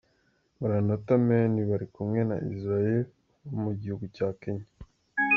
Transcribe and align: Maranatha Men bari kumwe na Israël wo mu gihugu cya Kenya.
Maranatha 0.59 1.13
Men 1.27 1.53
bari 1.69 1.85
kumwe 1.95 2.21
na 2.29 2.37
Israël 2.53 3.01
wo 3.49 3.55
mu 3.65 3.71
gihugu 3.79 4.05
cya 4.15 4.27
Kenya. 4.41 4.65